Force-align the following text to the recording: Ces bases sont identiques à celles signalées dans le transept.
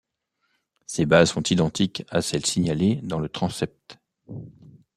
Ces 0.87 1.05
bases 1.05 1.29
sont 1.33 1.43
identiques 1.43 2.05
à 2.09 2.23
celles 2.23 2.47
signalées 2.47 3.01
dans 3.03 3.19
le 3.19 3.29
transept. 3.29 3.99